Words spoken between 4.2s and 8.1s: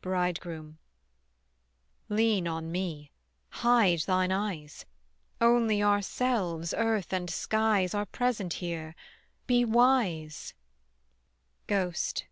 eyes: Only ourselves, earth and skies, Are